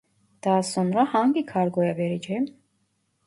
[0.43, 2.57] Daha sonra hangi kargoya vereceğim